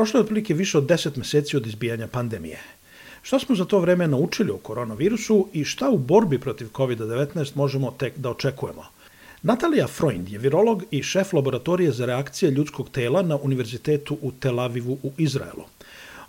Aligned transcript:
Prošlo 0.00 0.18
je 0.18 0.22
otprilike 0.22 0.54
više 0.54 0.78
od 0.78 0.84
10 0.84 1.16
meseci 1.18 1.56
od 1.56 1.66
izbijanja 1.66 2.06
pandemije. 2.08 2.58
Šta 3.22 3.38
smo 3.38 3.56
za 3.56 3.64
to 3.64 3.78
vreme 3.78 4.06
naučili 4.08 4.50
o 4.50 4.56
koronavirusu 4.56 5.48
i 5.52 5.64
šta 5.64 5.90
u 5.90 5.98
borbi 5.98 6.38
protiv 6.38 6.68
COVID-19 6.72 7.50
možemo 7.54 7.90
tek 7.90 8.16
da 8.16 8.30
očekujemo? 8.30 8.84
Natalija 9.42 9.86
Freund 9.86 10.28
je 10.28 10.38
virolog 10.38 10.84
i 10.90 11.02
šef 11.02 11.32
laboratorije 11.32 11.92
za 11.92 12.06
reakcije 12.06 12.50
ljudskog 12.50 12.90
tela 12.90 13.22
na 13.22 13.36
Univerzitetu 13.36 14.18
u 14.22 14.32
Tel 14.32 14.60
Avivu 14.60 14.98
u 15.02 15.12
Izraelu. 15.18 15.64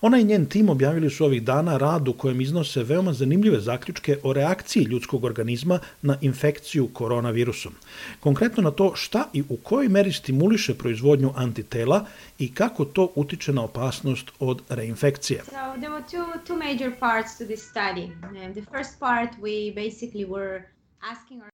Ona 0.01 0.17
i 0.19 0.23
njen 0.23 0.45
tim 0.45 0.69
objavili 0.69 1.09
su 1.09 1.25
ovih 1.25 1.43
dana 1.43 1.77
rad 1.77 2.07
u 2.07 2.13
kojem 2.13 2.41
iznose 2.41 2.83
veoma 2.83 3.13
zanimljive 3.13 3.59
zaključke 3.59 4.17
o 4.23 4.33
reakciji 4.33 4.83
ljudskog 4.83 5.23
organizma 5.23 5.79
na 6.01 6.17
infekciju 6.21 6.87
koronavirusom. 6.93 7.73
Konkretno 8.19 8.63
na 8.63 8.71
to 8.71 8.91
šta 8.95 9.27
i 9.33 9.43
u 9.49 9.57
kojoj 9.57 9.89
meri 9.89 10.11
stimuliše 10.13 10.73
proizvodnju 10.73 11.31
antitela 11.35 12.05
i 12.39 12.53
kako 12.53 12.85
to 12.85 13.11
utiče 13.15 13.53
na 13.53 13.63
opasnost 13.63 14.31
od 14.39 14.61
reinfekcije. 14.69 15.43
So 15.43 15.51
there 15.51 15.89
were 15.89 16.03
two, 16.11 16.25
two 16.47 16.57
major 16.57 16.99
parts 16.99 17.37
to 17.37 17.45
this 17.45 17.69
study. 17.71 18.07
The 18.53 18.65
first 18.77 18.99
part 18.99 19.29
we 19.41 19.75
basically 19.75 20.27
were 20.27 20.61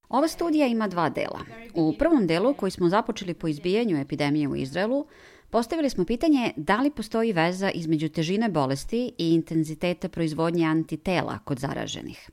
Ova 0.08 0.28
studija 0.28 0.66
ima 0.66 0.88
dva 0.88 1.08
dela. 1.08 1.40
U 1.74 1.94
prvom 1.98 2.26
delu, 2.26 2.54
koji 2.54 2.70
smo 2.70 2.88
započeli 2.88 3.34
po 3.34 3.48
izbijanju 3.48 3.96
epidemije 3.96 4.48
u 4.48 4.56
Izraelu, 4.56 5.06
Postavili 5.50 5.90
smo 5.90 6.04
pitanje 6.04 6.52
da 6.56 6.80
li 6.80 6.90
postoji 6.90 7.32
veza 7.32 7.70
između 7.70 8.08
težine 8.08 8.48
bolesti 8.48 9.12
i 9.18 9.34
intenziteta 9.34 10.08
proizvodnje 10.08 10.66
antitela 10.66 11.38
kod 11.38 11.58
zaraženih. 11.58 12.30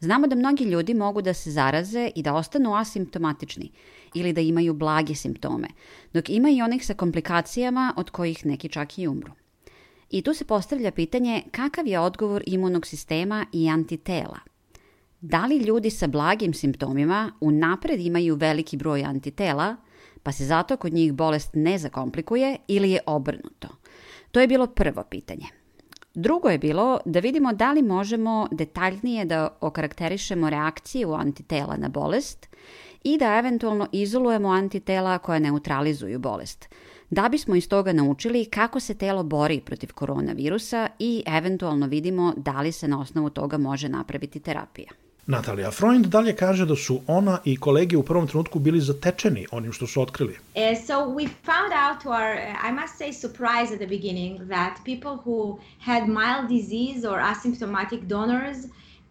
Znamo 0.00 0.26
da 0.26 0.36
mnogi 0.36 0.64
ljudi 0.64 0.94
mogu 0.94 1.22
da 1.22 1.34
se 1.34 1.50
zaraze 1.50 2.10
i 2.14 2.22
da 2.22 2.34
ostanu 2.34 2.74
asimptomatični 2.74 3.70
ili 4.14 4.32
da 4.32 4.40
imaju 4.40 4.74
blage 4.74 5.14
simptome, 5.14 5.68
dok 6.12 6.30
ima 6.30 6.50
i 6.50 6.62
onih 6.62 6.86
sa 6.86 6.94
komplikacijama 6.94 7.94
od 7.96 8.10
kojih 8.10 8.46
neki 8.46 8.68
čak 8.68 8.98
i 8.98 9.08
umru. 9.08 9.32
I 10.10 10.22
tu 10.22 10.34
se 10.34 10.44
postavlja 10.44 10.90
pitanje 10.90 11.42
kakav 11.50 11.86
je 11.86 12.00
odgovor 12.00 12.42
imunog 12.46 12.86
sistema 12.86 13.46
i 13.52 13.68
antitela. 13.68 14.38
Da 15.20 15.46
li 15.46 15.56
ljudi 15.56 15.90
sa 15.90 16.06
blagim 16.06 16.54
simptomima 16.54 17.32
unapred 17.40 18.00
imaju 18.00 18.34
veliki 18.34 18.76
broj 18.76 19.04
antitela– 19.04 19.76
pa 20.22 20.32
se 20.32 20.44
zato 20.44 20.76
kod 20.76 20.92
njih 20.92 21.12
bolest 21.12 21.50
ne 21.54 21.78
zakomplikuje 21.78 22.56
ili 22.68 22.90
je 22.90 23.00
obrnuto? 23.06 23.68
To 24.30 24.40
je 24.40 24.46
bilo 24.46 24.66
prvo 24.66 25.04
pitanje. 25.10 25.46
Drugo 26.14 26.48
je 26.48 26.58
bilo 26.58 27.00
da 27.04 27.20
vidimo 27.20 27.52
da 27.52 27.72
li 27.72 27.82
možemo 27.82 28.48
detaljnije 28.50 29.24
da 29.24 29.56
okarakterišemo 29.60 30.50
reakciju 30.50 31.12
antitela 31.12 31.76
na 31.76 31.88
bolest 31.88 32.48
i 33.04 33.18
da 33.18 33.38
eventualno 33.38 33.88
izolujemo 33.92 34.48
antitela 34.48 35.18
koja 35.18 35.38
neutralizuju 35.38 36.18
bolest, 36.18 36.68
da 37.10 37.28
bismo 37.28 37.54
iz 37.54 37.68
toga 37.68 37.92
naučili 37.92 38.44
kako 38.44 38.80
se 38.80 38.94
telo 38.94 39.22
bori 39.22 39.60
protiv 39.60 39.92
koronavirusa 39.92 40.88
i 40.98 41.22
eventualno 41.26 41.86
vidimo 41.86 42.34
da 42.36 42.60
li 42.60 42.72
se 42.72 42.88
na 42.88 43.00
osnovu 43.00 43.30
toga 43.30 43.58
može 43.58 43.88
napraviti 43.88 44.40
terapija. 44.40 44.90
Natalija 45.26 45.70
Freund 45.70 46.06
dalje 46.06 46.36
kaže 46.36 46.66
da 46.66 46.76
su 46.76 47.00
ona 47.06 47.38
i 47.44 47.56
kolege 47.56 47.96
u 47.96 48.02
prvom 48.02 48.26
trenutku 48.26 48.58
bili 48.58 48.80
zatečeni 48.80 49.46
onim 49.50 49.72
što 49.72 49.86
su 49.86 50.02
otkrili. 50.02 50.32
Uh, 50.32 50.62
so 50.86 50.92
we 50.92 51.28
found 51.44 51.72
out 51.72 52.02
to 52.02 52.08
our, 52.08 52.36
I 52.68 52.72
must 52.72 52.94
say, 53.00 53.12
surprise 53.20 53.74
at 53.74 53.78
the 53.78 53.86
beginning 53.86 54.48
that 54.48 54.72
people 54.84 55.16
who 55.24 55.58
had 55.80 56.02
mild 56.08 56.48
disease 56.48 57.08
or 57.08 57.18
asymptomatic 57.18 58.00
donors 58.00 58.58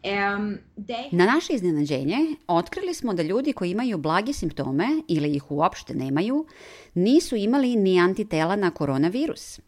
Um, 0.04 0.58
they... 0.78 1.10
Na 1.12 1.26
naše 1.26 1.54
iznenađenje, 1.54 2.36
otkrili 2.48 2.94
smo 2.94 3.14
da 3.14 3.24
ljudi 3.24 3.54
koji 3.54 3.72
imaju 3.72 3.98
blage 3.98 4.34
simptome 4.34 4.88
ili 5.08 5.36
ih 5.36 5.52
uopšte 5.52 5.94
nemaju, 5.94 6.46
nisu 6.94 7.36
imali 7.36 7.76
ni 7.76 8.00
antitela 8.00 8.56
na 8.56 8.72
koronavirus. 8.72 9.60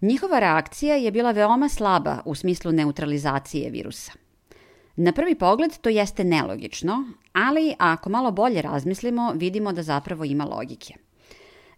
Njihova 0.00 0.38
reakcija 0.38 0.96
je 0.96 1.10
bila 1.10 1.30
veoma 1.30 1.68
slaba 1.68 2.22
u 2.24 2.34
smislu 2.34 2.72
neutralizacije 2.72 3.70
virusa. 3.70 4.12
Na 4.96 5.12
prvi 5.12 5.34
pogled 5.34 5.78
to 5.78 5.88
jeste 5.88 6.24
nelogično, 6.24 7.04
ali 7.32 7.74
ako 7.78 8.10
malo 8.10 8.30
bolje 8.30 8.62
razmislimo, 8.62 9.32
vidimo 9.32 9.72
da 9.72 9.82
zapravo 9.82 10.24
ima 10.24 10.44
logike. 10.44 10.94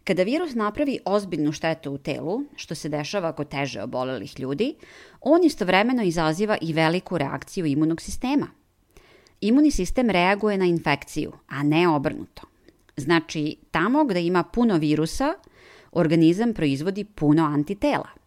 Kada 0.04 0.22
virus 0.22 0.54
napravi 0.54 0.98
ozbiljnu 1.04 1.52
štetu 1.52 1.92
u 1.92 1.98
telu, 1.98 2.42
što 2.56 2.74
se 2.74 2.88
dešava 2.88 3.32
kod 3.32 3.48
teže 3.48 3.82
obolelih 3.82 4.40
ljudi, 4.40 4.74
on 5.20 5.44
istovremeno 5.44 6.02
izaziva 6.02 6.56
i 6.60 6.72
veliku 6.72 7.18
reakciju 7.18 7.66
imunog 7.66 8.00
sistema. 8.00 8.46
Imunni 9.40 9.70
sistem 9.70 10.10
reaguje 10.10 10.58
na 10.58 10.64
infekciju, 10.64 11.32
a 11.48 11.62
ne 11.62 11.88
obrnuto. 11.88 12.42
Znači, 12.96 13.56
tamo 13.70 14.04
gde 14.04 14.22
ima 14.22 14.42
puno 14.42 14.76
virusa, 14.76 15.34
organizam 15.92 16.54
proizvodi 16.54 17.04
puno 17.04 17.44
antitela. 17.44 18.17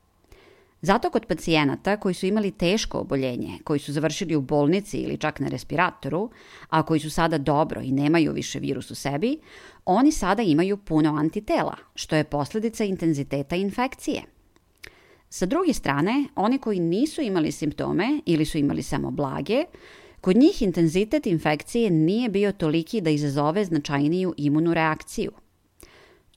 Zato 0.81 1.09
kod 1.09 1.25
pacijenata 1.25 1.97
koji 1.97 2.13
su 2.13 2.25
imali 2.25 2.51
teško 2.51 2.97
oboljenje, 2.97 3.59
koji 3.63 3.79
su 3.79 3.93
završili 3.93 4.35
u 4.35 4.41
bolnici 4.41 4.97
ili 4.97 5.17
čak 5.17 5.39
na 5.39 5.47
respiratoru, 5.47 6.29
a 6.69 6.83
koji 6.83 6.99
su 6.99 7.09
sada 7.09 7.37
dobro 7.37 7.81
i 7.81 7.91
nemaju 7.91 8.33
više 8.33 8.59
virus 8.59 8.91
u 8.91 8.95
sebi, 8.95 9.37
oni 9.85 10.11
sada 10.11 10.43
imaju 10.43 10.77
puno 10.77 11.15
antitela, 11.15 11.75
što 11.95 12.15
je 12.15 12.23
posledica 12.23 12.83
intenziteta 12.83 13.55
infekcije. 13.55 14.21
Sa 15.29 15.45
druge 15.45 15.73
strane, 15.73 16.25
oni 16.35 16.57
koji 16.57 16.79
nisu 16.79 17.21
imali 17.21 17.51
simptome 17.51 18.21
ili 18.25 18.45
su 18.45 18.57
imali 18.57 18.83
samo 18.83 19.11
blage, 19.11 19.63
kod 20.21 20.35
njih 20.35 20.61
intenzitet 20.61 21.25
infekcije 21.25 21.89
nije 21.89 22.29
bio 22.29 22.51
toliki 22.51 23.01
da 23.01 23.09
izazove 23.09 23.65
značajniju 23.65 24.33
imunu 24.37 24.73
reakciju– 24.73 25.31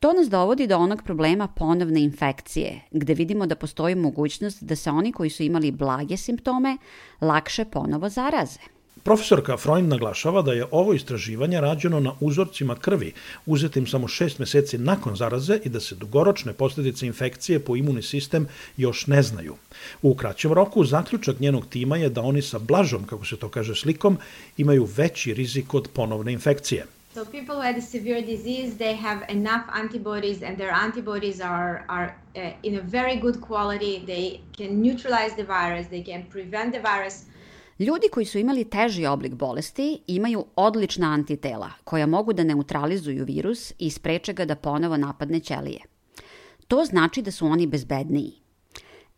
To 0.05 0.13
nas 0.13 0.29
dovodi 0.29 0.67
do 0.67 0.77
onog 0.77 1.03
problema 1.03 1.49
ponovne 1.49 2.03
infekcije, 2.03 2.81
gde 2.91 3.15
vidimo 3.15 3.47
da 3.47 3.57
postoji 3.57 3.95
mogućnost 3.95 4.63
da 4.63 4.77
se 4.77 4.91
oni 4.91 5.13
koji 5.13 5.31
su 5.31 5.43
imali 5.43 5.71
blage 5.71 6.17
simptome 6.17 6.77
lakše 7.21 7.65
ponovo 7.65 8.09
zaraze. 8.09 8.59
Profesorka 9.03 9.57
Freund 9.57 9.89
naglašava 9.89 10.43
da 10.43 10.53
je 10.53 10.67
ovo 10.71 10.93
istraživanje 10.95 11.61
rađeno 11.61 12.01
na 12.01 12.13
uzorcima 12.21 12.77
krvi, 12.77 13.13
uzetim 13.47 13.87
samo 13.87 14.09
šest 14.09 14.39
meseci 14.39 14.79
nakon 14.79 15.17
zaraze 15.17 15.59
i 15.65 15.69
da 15.69 15.81
se 15.81 15.95
dugoročne 15.95 16.53
posledice 16.53 17.07
infekcije 17.07 17.59
po 17.59 17.77
imuni 17.77 18.03
sistem 18.03 18.49
još 18.77 19.07
ne 19.07 19.23
znaju. 19.23 19.57
U 20.03 20.15
kraćem 20.15 20.53
roku 20.53 20.85
zaključak 20.85 21.41
njenog 21.41 21.67
tima 21.67 21.97
je 21.97 22.09
da 22.09 22.23
oni 22.23 22.43
sa 22.43 22.59
blažom, 22.59 23.05
kako 23.05 23.25
se 23.27 23.37
to 23.37 23.49
kaže 23.49 23.75
slikom, 23.75 24.19
imaju 24.57 24.89
veći 24.97 25.35
rizik 25.35 25.75
od 25.75 25.89
ponovne 25.93 26.33
infekcije. 26.33 26.87
So 27.15 27.25
people 27.25 27.55
who 27.55 27.61
had 27.61 27.77
a 27.77 27.81
severe 27.81 28.23
disease, 28.23 28.77
they 28.77 28.95
have 28.97 29.25
enough 29.29 29.65
antibodies, 29.73 30.43
and 30.43 30.59
their 30.59 30.73
antibodies 30.73 31.41
are 31.41 31.85
are 31.89 32.09
uh, 32.37 32.51
in 32.63 32.75
a 32.79 32.81
very 32.81 33.17
good 33.21 33.41
quality. 33.41 34.03
They 34.07 34.41
can 34.57 34.83
neutralize 34.83 35.35
the 35.37 35.45
virus. 35.45 35.87
They 35.87 36.05
can 36.05 36.23
prevent 36.31 36.73
the 36.73 36.81
virus. 36.81 37.23
Ljudi 37.79 38.09
koji 38.13 38.27
su 38.27 38.39
imali 38.39 38.65
teži 38.65 39.07
oblik 39.07 39.35
bolesti 39.35 40.01
imaju 40.07 40.45
odlična 40.57 41.13
antitela 41.13 41.71
koja 41.85 42.07
mogu 42.07 42.33
da 42.33 42.45
neutralizuju 42.45 43.25
virus 43.25 43.73
i 43.79 43.91
spreče 43.91 44.33
ga 44.33 44.45
da 44.45 44.57
ponovo 44.57 44.97
napadne 44.97 45.41
ćelije. 45.41 45.81
To 46.69 46.85
znači 46.85 47.23
da 47.23 47.31
su 47.31 47.47
oni 47.47 47.67
bezbedniji. 47.67 48.33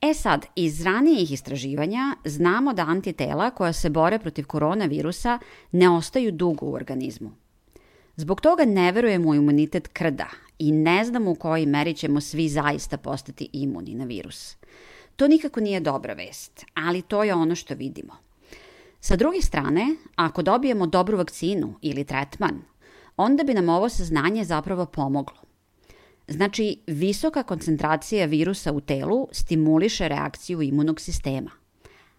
E 0.00 0.14
sad, 0.14 0.46
iz 0.56 0.82
ranijih 0.82 1.32
istraživanja 1.32 2.16
znamo 2.24 2.74
da 2.74 2.82
antitela 2.82 3.50
koja 3.50 3.72
se 3.72 3.90
bore 3.90 4.18
protiv 4.18 4.46
koronavirusa 4.46 5.38
ne 5.72 5.90
ostaju 5.90 6.32
dugo 6.32 6.66
u 6.66 6.74
organizmu. 6.74 7.45
Zbog 8.16 8.40
toga 8.40 8.64
ne 8.64 8.92
verujemo 8.92 9.28
u 9.28 9.34
imunitet 9.34 9.88
krda 9.88 10.26
i 10.58 10.72
ne 10.72 11.04
znamo 11.04 11.30
u 11.30 11.34
kojoj 11.34 11.66
meri 11.66 11.94
ćemo 11.94 12.20
svi 12.20 12.48
zaista 12.48 12.96
postati 12.96 13.48
imuni 13.52 13.94
na 13.94 14.04
virus. 14.04 14.56
To 15.16 15.28
nikako 15.28 15.60
nije 15.60 15.80
dobra 15.80 16.14
vest, 16.14 16.64
ali 16.74 17.02
to 17.02 17.24
je 17.24 17.34
ono 17.34 17.54
što 17.54 17.74
vidimo. 17.74 18.16
Sa 19.00 19.16
druge 19.16 19.42
strane, 19.42 19.96
ako 20.14 20.42
dobijemo 20.42 20.86
dobru 20.86 21.16
vakcinu 21.16 21.74
ili 21.82 22.04
tretman, 22.04 22.62
onda 23.16 23.44
bi 23.44 23.54
nam 23.54 23.68
ovo 23.68 23.88
saznanje 23.88 24.44
zapravo 24.44 24.86
pomoglo. 24.86 25.38
Znači, 26.28 26.80
visoka 26.86 27.42
koncentracija 27.42 28.26
virusa 28.26 28.72
u 28.72 28.80
telu 28.80 29.28
stimuliše 29.32 30.08
reakciju 30.08 30.62
imunog 30.62 31.00
sistema. 31.00 31.50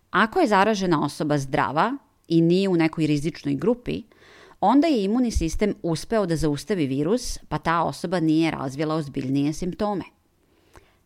Ako 0.10 0.40
je 0.40 0.48
zaražena 0.48 1.06
osoba 1.06 1.38
zdrava 1.38 1.98
i 2.28 2.42
nije 2.42 2.70
u 2.70 2.76
nekoj 2.76 3.08
rizičnoj 3.08 3.56
grupi, 3.56 4.04
onda 4.62 4.88
je 4.88 5.04
imunni 5.04 5.32
sistem 5.32 5.76
uspeo 5.84 6.26
da 6.26 6.36
zaustavi 6.36 6.86
virus, 6.86 7.40
pa 7.50 7.58
ta 7.58 7.84
osoba 7.84 8.20
nije 8.20 8.52
razvila 8.52 8.96
ozbiljnije 8.96 9.54
simptome. 9.54 10.04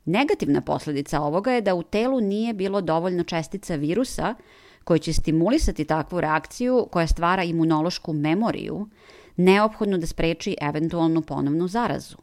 Negativna 0.06 0.62
posledica 0.62 1.22
ovoga 1.22 1.52
je 1.52 1.62
da 1.62 1.76
u 1.76 1.84
telu 1.84 2.22
nije 2.22 2.54
bilo 2.54 2.82
dovoljno 2.82 3.24
čestica 3.24 3.76
virusa 3.76 4.36
koje 4.84 5.00
će 5.00 5.14
stimulisati 5.14 5.86
takvu 5.86 6.22
reakciju 6.22 6.88
koja 6.92 7.08
stvara 7.08 7.44
imunološku 7.44 8.14
memoriju, 8.14 8.88
neophodno 9.36 9.98
da 9.98 10.08
spreči 10.08 10.56
eventualnu 10.62 11.22
ponovnu 11.22 11.68
zarazu. 11.68 12.18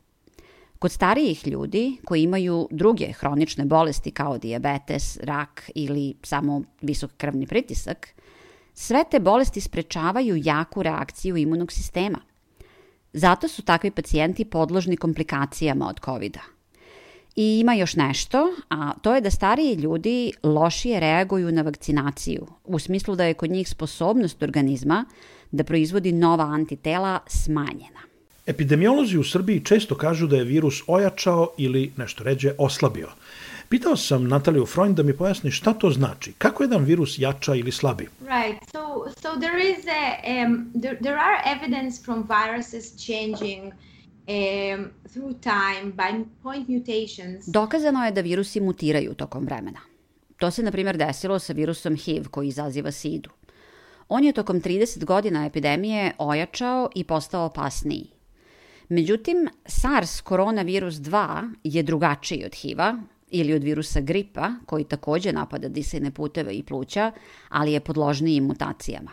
Kod 0.79 0.93
starijih 0.93 1.47
ljudi 1.47 1.97
koji 2.05 2.23
imaju 2.23 2.69
druge 2.71 3.13
hronične 3.13 3.65
bolesti 3.65 4.11
kao 4.11 4.39
diabetes, 4.39 5.19
rak 5.23 5.71
ili 5.75 6.15
samo 6.23 6.63
visok 6.81 7.11
krvni 7.17 7.47
pritisak, 7.47 8.09
Sve 8.81 9.05
te 9.11 9.19
bolesti 9.21 9.61
sprečavaju 9.61 10.41
jaku 10.45 10.83
reakciju 10.83 11.37
imunog 11.37 11.73
sistema. 11.73 12.19
Zato 13.13 13.49
su 13.49 13.63
takvi 13.63 13.91
pacijenti 13.91 14.45
podložni 14.45 14.97
komplikacijama 14.97 15.89
od 15.89 16.01
covid 16.05 16.33
-a. 16.33 16.41
I 17.37 17.59
ima 17.61 17.75
još 17.75 17.97
nešto, 17.97 18.55
a 18.69 18.93
to 19.03 19.15
je 19.15 19.21
da 19.21 19.31
stariji 19.31 19.75
ljudi 19.75 20.33
lošije 20.43 21.01
reaguju 21.01 21.53
na 21.53 21.63
vakcinaciju, 21.63 22.47
u 22.65 22.79
smislu 22.79 23.17
da 23.17 23.25
je 23.25 23.35
kod 23.35 23.51
njih 23.51 23.69
sposobnost 23.69 24.43
organizma 24.43 25.05
da 25.51 25.65
proizvodi 25.65 26.13
nova 26.13 26.45
antitela 26.45 27.19
smanjena. 27.27 28.01
Epidemiolozi 28.47 29.19
u 29.19 29.25
Srbiji 29.25 29.65
često 29.65 29.95
kažu 29.95 30.27
da 30.27 30.37
je 30.37 30.45
virus 30.45 30.83
ojačao 30.87 31.49
ili 31.59 31.93
nešto 31.97 32.25
ređe 32.25 32.53
oslabio. 32.59 33.09
Pitao 33.69 33.97
sam 33.97 34.29
Nataliju 34.29 34.67
Freund 34.67 34.97
da 34.97 35.03
mi 35.03 35.17
pojasni 35.17 35.51
šta 35.51 35.73
to 35.73 35.91
znači, 35.91 36.33
kako 36.33 36.63
jedan 36.63 36.85
virus 36.85 37.19
jača 37.19 37.55
ili 37.55 37.73
slabi. 37.73 38.09
Right, 38.21 38.71
so, 38.73 39.11
so 39.21 39.41
there 39.41 39.71
is 39.71 39.85
a, 39.87 40.45
um, 40.47 40.73
there, 40.81 40.99
there 40.99 41.17
are 41.17 41.57
evidence 41.57 42.03
from 42.05 42.29
viruses 42.29 43.07
changing 43.07 43.73
um, 44.29 44.91
through 45.13 45.35
time 45.41 45.93
by 45.93 46.25
point 46.43 46.69
mutations. 46.69 47.45
Dokazano 47.47 48.05
je 48.05 48.13
da 48.13 48.21
virusi 48.21 48.61
mutiraju 48.61 49.15
tokom 49.15 49.45
vremena. 49.45 49.81
To 50.37 50.51
se, 50.51 50.63
na 50.63 50.71
primjer, 50.71 50.97
desilo 50.97 51.39
sa 51.39 51.53
virusom 51.53 51.97
HIV 51.97 52.29
koji 52.31 52.49
izaziva 52.49 52.93
SIDU. 52.93 53.31
On 54.09 54.25
je 54.25 54.33
tokom 54.33 54.61
30 54.63 55.05
godina 55.05 55.47
epidemije 55.47 56.13
ojačao 56.19 56.91
i 56.95 57.05
postao 57.05 57.45
opasniji. 57.45 58.11
Međutim, 58.89 59.49
SARS 59.67 60.21
koronavirus 60.21 60.95
2 60.95 61.55
je 61.65 61.83
drugačiji 61.83 62.45
od 62.45 62.55
HIV-a 62.55 62.97
ili 63.31 63.55
od 63.55 63.65
virusa 63.65 64.01
gripa, 64.01 64.51
koji 64.67 64.85
takođe 64.85 65.33
napada 65.33 65.69
disajne 65.69 66.11
puteve 66.11 66.55
i 66.55 66.63
pluća, 66.63 67.13
ali 67.49 67.73
je 67.73 67.81
podložniji 67.81 68.41
mutacijama. 68.41 69.11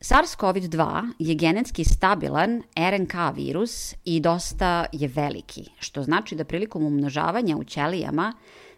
SARS-CoV-2 0.00 1.12
je 1.18 1.34
genetski 1.34 1.84
stabilan 1.84 2.62
RNK 2.76 3.14
virus 3.34 3.94
i 4.04 4.20
dosta 4.20 4.84
je 4.92 5.08
veliki, 5.08 5.64
što 5.78 6.02
znači 6.02 6.34
da 6.34 6.44
prilikom 6.44 6.84
umnožavanja 6.84 7.56
u 7.56 7.64
ćelijama 7.64 8.32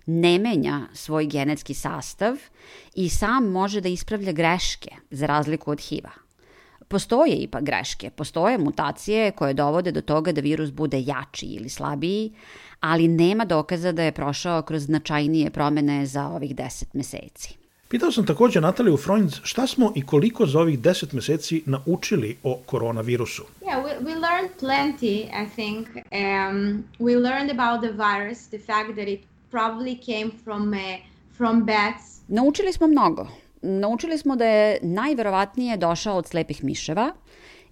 ne 0.07 0.39
menja 0.39 0.81
svoj 0.93 1.27
genetski 1.27 1.75
sastav 1.75 2.37
i 2.95 3.09
sam 3.09 3.51
može 3.51 3.81
da 3.81 3.89
ispravlja 3.89 4.33
greške, 4.33 4.91
za 5.11 5.27
razliku 5.27 5.71
od 5.71 5.81
HIV-a. 5.81 6.28
Postoje 6.89 7.37
ipak 7.37 7.65
greške, 7.65 8.11
postoje 8.11 8.59
mutacije 8.59 9.31
koje 9.31 9.55
dovode 9.55 9.93
do 9.93 10.01
toga 10.01 10.33
da 10.33 10.41
virus 10.41 10.71
bude 10.71 11.01
jači 11.01 11.47
ili 11.47 11.69
slabiji, 11.69 12.33
ali 12.81 13.09
nema 13.09 13.45
dokaza 13.45 13.93
da 13.93 14.03
je 14.03 14.13
prošao 14.13 14.63
kroz 14.63 14.83
značajnije 14.83 15.51
promene 15.51 16.07
za 16.07 16.27
ovih 16.27 16.55
10 16.55 16.85
meseci. 16.93 17.57
Pitao 17.89 18.13
sam 18.13 18.27
takođe 18.27 18.61
Nataliju 18.61 18.97
Freund 18.97 19.33
šta 19.43 19.67
smo 19.67 19.93
i 19.95 20.07
koliko 20.07 20.47
za 20.47 20.61
ovih 20.61 20.79
10 20.79 21.15
meseci 21.15 21.63
naučili 21.67 22.37
o 22.43 22.59
koronavirusu. 22.67 23.43
Yeah, 23.63 23.85
we, 23.85 24.05
we 24.05 24.15
learned 24.15 24.51
plenty, 24.61 25.17
I 25.43 25.49
think. 25.55 25.89
Um, 25.89 26.85
we 26.99 27.17
learned 27.17 27.51
about 27.59 27.81
the 27.83 27.93
virus, 27.93 28.47
the 28.47 28.59
fact 28.59 28.95
that 28.97 29.09
it 29.09 29.21
probably 29.51 29.99
came 30.07 30.31
from, 30.45 30.73
uh, 30.73 30.79
from 31.37 31.65
bats. 31.65 32.21
Naučili 32.29 32.73
smo 32.73 32.87
mnogo. 32.87 33.27
Naučili 33.63 34.19
smo 34.19 34.37
da 34.37 34.45
je 34.45 34.79
najverovatnije 34.83 35.77
došao 35.77 36.17
od 36.17 36.27
slepih 36.27 36.65
miševa 36.65 37.13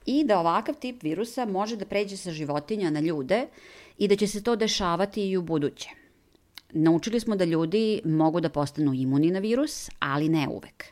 i 0.07 0.25
da 0.25 0.41
ovakav 0.41 0.75
tip 0.75 1.03
virusa 1.03 1.45
može 1.45 1.77
da 1.77 1.87
pređe 1.87 2.17
sa 2.17 2.31
životinja 2.31 2.91
na 2.91 3.01
ljude 3.01 3.47
i 3.99 4.09
da 4.09 4.17
će 4.17 4.27
se 4.27 4.43
to 4.43 4.57
dešavati 4.57 5.31
i 5.31 5.37
u 5.37 5.43
buduće. 5.43 5.89
Naučili 6.73 7.21
smo 7.21 7.37
da 7.37 7.45
ljudi 7.45 8.01
mogu 8.05 8.41
da 8.41 8.49
postanu 8.49 8.95
imuni 8.95 9.31
na 9.31 9.39
virus, 9.39 9.91
ali 9.99 10.29
ne 10.29 10.49
uvek. 10.49 10.85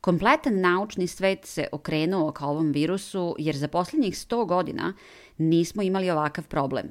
Kompletan 0.00 0.60
naučni 0.60 1.06
svet 1.06 1.46
se 1.46 1.66
okrenuo 1.72 2.32
ka 2.32 2.46
ovom 2.46 2.72
virusu 2.72 3.34
jer 3.38 3.56
za 3.56 3.68
poslednjih 3.68 4.14
100 4.14 4.46
godina 4.46 4.94
nismo 5.38 5.82
imali 5.82 6.10
ovakav 6.10 6.48
problem. 6.48 6.90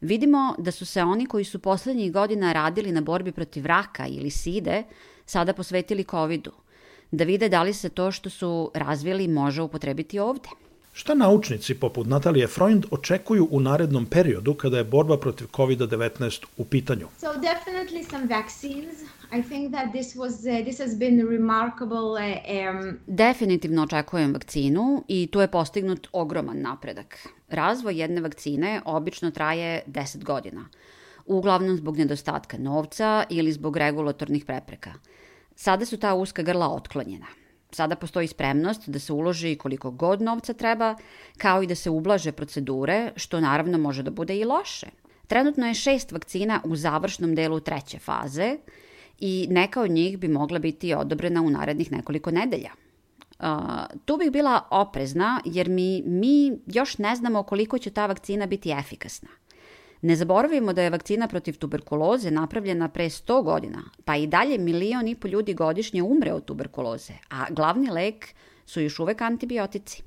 Vidimo 0.00 0.54
da 0.58 0.70
su 0.70 0.86
se 0.86 1.02
oni 1.02 1.26
koji 1.26 1.44
su 1.44 1.58
poslednjih 1.58 2.12
godina 2.12 2.52
radili 2.52 2.92
na 2.92 3.00
borbi 3.00 3.32
protiv 3.32 3.66
raka 3.66 4.06
ili 4.06 4.30
side 4.30 4.82
sada 5.32 5.52
posvetili 5.52 6.04
COVID-u, 6.04 6.52
da 7.10 7.24
vide 7.24 7.48
da 7.48 7.62
li 7.62 7.74
se 7.74 7.88
to 7.88 8.10
što 8.12 8.30
su 8.30 8.70
razvili 8.74 9.28
može 9.28 9.62
upotrebiti 9.62 10.18
ovde. 10.18 10.48
Šta 10.92 11.14
naučnici 11.14 11.74
poput 11.74 12.06
Natalije 12.06 12.46
Freund 12.46 12.84
očekuju 12.90 13.48
u 13.50 13.60
narednom 13.60 14.06
periodu 14.06 14.54
kada 14.54 14.78
je 14.78 14.84
borba 14.84 15.16
protiv 15.16 15.46
COVID-19 15.46 16.44
u 16.56 16.64
pitanju? 16.64 17.06
So 17.20 17.26
definitely 17.26 18.10
some 18.10 18.26
vaccines. 18.26 19.00
I 19.38 19.42
think 19.42 19.72
that 19.72 19.92
this 19.92 20.16
was 20.16 20.32
uh, 20.32 20.64
this 20.64 20.78
has 20.78 20.98
been 20.98 21.28
remarkable 21.28 22.12
uh, 22.12 22.80
um... 22.82 22.98
Definitivno 23.06 23.82
očekujem 23.82 24.32
vakcinu 24.32 25.04
i 25.08 25.28
tu 25.32 25.40
je 25.40 25.50
postignut 25.50 26.08
ogroman 26.12 26.60
napredak. 26.60 27.18
Razvoj 27.48 28.00
jedne 28.00 28.20
vakcine 28.20 28.80
obično 28.84 29.30
traje 29.30 29.82
10 29.86 30.24
godina. 30.24 30.68
Uglavnom 31.26 31.76
zbog 31.76 31.96
nedostatka 31.96 32.58
novca 32.58 33.24
ili 33.30 33.52
zbog 33.52 33.76
regulatornih 33.76 34.44
prepreka. 34.44 34.92
Sada 35.54 35.86
su 35.86 35.96
ta 35.96 36.14
uska 36.14 36.42
grla 36.42 36.68
otklonjena. 36.68 37.26
Sada 37.70 37.96
postoji 37.96 38.26
spremnost 38.26 38.88
da 38.88 38.98
se 38.98 39.12
uloži 39.12 39.56
koliko 39.56 39.90
god 39.90 40.22
novca 40.22 40.52
treba, 40.52 40.96
kao 41.38 41.62
i 41.62 41.66
da 41.66 41.74
se 41.74 41.90
ublaže 41.90 42.32
procedure, 42.32 43.12
što 43.16 43.40
naravno 43.40 43.78
može 43.78 44.02
da 44.02 44.10
bude 44.10 44.36
i 44.36 44.44
loše. 44.44 44.86
Trenutno 45.26 45.66
je 45.66 45.74
šest 45.74 46.12
vakcina 46.12 46.60
u 46.64 46.76
završnom 46.76 47.34
delu 47.34 47.60
treće 47.60 47.98
faze 47.98 48.56
i 49.20 49.46
neka 49.50 49.80
od 49.80 49.90
njih 49.90 50.18
bi 50.18 50.28
mogla 50.28 50.58
biti 50.58 50.94
odobrena 50.94 51.42
u 51.42 51.50
narednih 51.50 51.92
nekoliko 51.92 52.30
nedelja. 52.30 52.70
Uh, 53.38 53.48
tu 54.04 54.16
bih 54.16 54.30
bila 54.30 54.60
oprezna 54.70 55.40
jer 55.44 55.68
mi, 55.68 56.02
mi 56.06 56.52
još 56.66 56.98
ne 56.98 57.16
znamo 57.16 57.42
koliko 57.42 57.78
će 57.78 57.90
ta 57.90 58.06
vakcina 58.06 58.46
biti 58.46 58.70
efikasna. 58.70 59.28
Ne 60.02 60.16
zaboravimo 60.16 60.72
da 60.72 60.82
je 60.82 60.90
vakcina 60.90 61.28
protiv 61.28 61.58
tuberkuloze 61.58 62.30
napravljena 62.30 62.88
pre 62.88 63.04
100 63.04 63.42
godina, 63.42 63.82
pa 64.04 64.16
i 64.16 64.26
dalje 64.26 64.58
milion 64.58 65.08
i 65.08 65.14
po 65.14 65.28
ljudi 65.28 65.54
godišnje 65.54 66.02
umre 66.02 66.32
od 66.32 66.44
tuberkuloze, 66.44 67.12
a 67.30 67.44
glavni 67.50 67.90
lek 67.90 68.34
su 68.66 68.80
još 68.80 68.98
uvek 68.98 69.20
antibiotici. 69.20 70.02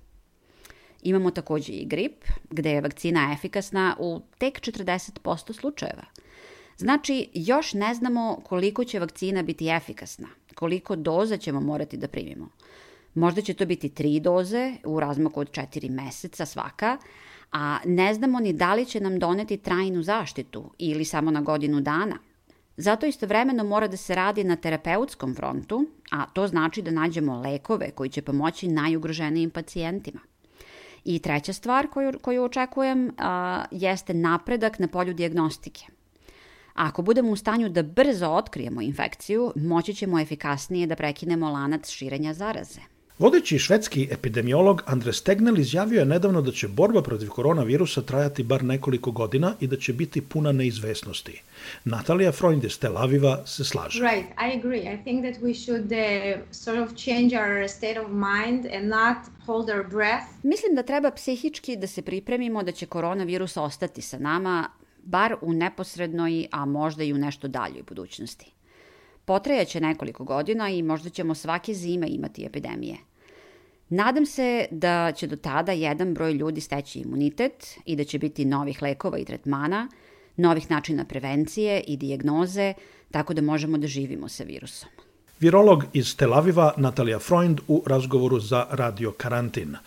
Imamo 1.02 1.32
takođe 1.32 1.74
i 1.74 1.86
grip, 1.86 2.26
gde 2.50 2.72
je 2.72 2.82
vakcina 2.82 3.34
efikasna 3.34 3.96
u 4.00 4.22
tek 4.38 4.60
40% 4.60 5.54
slučajeva. 5.54 6.04
Znači, 6.78 7.30
još 7.34 7.74
ne 7.74 7.94
znamo 7.94 8.42
koliko 8.44 8.84
će 8.84 9.00
vakcina 9.00 9.44
biti 9.44 9.70
efikasna, 9.70 10.28
koliko 10.56 10.96
doza 10.96 11.38
ćemo 11.38 11.62
morati 11.62 11.98
da 11.98 12.08
primimo. 12.08 12.50
Možda 13.14 13.42
će 13.42 13.54
to 13.54 13.66
biti 13.66 13.90
tri 13.90 14.20
doze 14.20 14.76
u 14.84 15.00
razmaku 15.00 15.40
od 15.40 15.52
četiri 15.52 15.90
meseca 15.90 16.46
svaka, 16.46 16.98
a 17.56 17.80
ne 17.86 18.14
znamo 18.14 18.40
ni 18.40 18.54
da 18.54 18.74
li 18.74 18.86
će 18.86 19.00
nam 19.00 19.20
doneti 19.20 19.58
trajnu 19.58 20.04
zaštitu 20.04 20.72
ili 20.78 21.06
samo 21.06 21.32
na 21.32 21.42
godinu 21.42 21.82
dana. 21.82 22.18
Zato 22.78 23.06
istovremeno 23.06 23.64
mora 23.64 23.88
da 23.88 23.98
se 23.98 24.16
radi 24.16 24.44
na 24.44 24.56
terapeutskom 24.56 25.36
frontu, 25.36 25.86
a 26.12 26.26
to 26.26 26.48
znači 26.48 26.82
da 26.82 26.92
nađemo 26.92 27.40
lekove 27.40 27.92
koji 27.92 28.10
će 28.10 28.22
pomoći 28.22 28.68
najugroženijim 28.68 29.50
pacijentima. 29.50 30.20
I 31.06 31.20
treća 31.20 31.54
stvar 31.54 31.88
koju, 31.88 32.20
koju 32.22 32.44
očekujem 32.44 33.12
a, 33.18 33.66
jeste 33.72 34.14
napredak 34.14 34.80
na 34.80 34.88
polju 34.88 35.14
diagnostike. 35.14 35.86
Ako 36.74 37.02
budemo 37.02 37.32
u 37.32 37.36
stanju 37.36 37.70
da 37.70 37.84
brzo 37.84 38.28
otkrijemo 38.28 38.82
infekciju, 38.82 39.52
moći 39.56 39.94
ćemo 39.94 40.20
efikasnije 40.20 40.88
da 40.88 40.96
prekinemo 40.96 41.50
lanac 41.50 41.90
širenja 41.90 42.34
zaraze. 42.34 42.95
Vodeći 43.20 43.60
švedski 43.60 44.08
epidemiolog 44.12 44.84
Andres 44.86 45.22
Tegnell 45.22 45.60
izjavio 45.60 46.00
je 46.00 46.06
nedavno 46.06 46.42
da 46.42 46.52
će 46.52 46.68
borba 46.68 47.02
protiv 47.02 47.30
koronavirusa 47.30 48.02
trajati 48.02 48.44
bar 48.44 48.64
nekoliko 48.64 49.12
godina 49.12 49.54
i 49.60 49.68
da 49.68 49.78
će 49.78 49.94
biti 49.94 50.22
puna 50.22 50.52
neizvesnosti. 50.52 51.42
Natalija 51.86 52.32
Freund 52.32 52.64
iz 52.64 52.80
Tel 52.80 52.98
Aviva 52.98 53.46
se 53.46 53.64
slaže. 53.64 54.04
Right, 54.04 54.28
I 54.30 54.60
agree. 54.60 54.94
I 54.94 55.04
think 55.04 55.24
that 55.26 55.44
we 55.44 55.64
should 55.66 55.86
uh, 55.86 56.42
sort 56.52 56.80
of 56.80 56.96
change 56.96 57.36
our 57.36 57.70
state 57.70 58.00
of 58.00 58.10
mind 58.10 58.66
and 58.76 58.90
not 58.90 59.18
hold 59.46 59.70
our 59.70 59.88
breath. 59.90 60.26
Mislim 60.44 60.76
da 60.76 60.84
treba 60.84 61.12
psihički 61.12 61.76
da 61.76 61.88
se 61.88 62.02
pripremimo 62.02 62.64
da 62.64 62.72
će 62.72 62.86
koronavirus 62.86 63.58
ostati 63.58 64.02
sa 64.02 64.20
nama 64.20 64.70
bar 65.04 65.36
u 65.42 65.54
neposrednoj, 65.54 66.48
a 66.52 66.66
možda 66.66 67.04
i 67.04 67.14
u 67.14 67.18
nešto 67.18 67.48
daljoj 67.48 67.84
budućnosti. 67.84 68.56
Potrajaće 69.26 69.82
nekoliko 69.82 70.24
godina 70.24 70.70
i 70.70 70.84
možda 70.84 71.10
ćemo 71.10 71.36
svake 71.36 71.74
zime 71.74 72.08
imati 72.10 72.46
epidemije. 72.46 72.98
Nadam 73.90 74.26
se 74.26 74.66
da 74.72 75.12
će 75.12 75.28
do 75.28 75.36
tada 75.36 75.72
jedan 75.72 76.14
broj 76.14 76.34
ljudi 76.34 76.62
steći 76.62 77.00
imunitet 77.00 77.78
i 77.86 77.96
da 77.96 78.04
će 78.04 78.20
biti 78.20 78.46
novih 78.46 78.82
lekova 78.82 79.18
i 79.18 79.26
tretmana, 79.26 79.88
novih 80.38 80.72
načina 80.72 81.06
prevencije 81.06 81.84
i 81.88 81.98
dijagnoze, 81.98 82.74
tako 83.12 83.34
da 83.34 83.42
možemo 83.42 83.78
da 83.78 83.88
živimo 83.88 84.30
sa 84.30 84.44
virusom. 84.44 84.90
Virolog 85.40 85.84
iz 85.94 86.16
Tel 86.16 86.34
Aviva 86.34 86.74
Natalija 86.78 87.20
Freund 87.20 87.60
u 87.68 87.84
razgovoru 87.86 88.40
za 88.40 88.68
Radio 88.70 89.12
Karantin. 89.12 89.76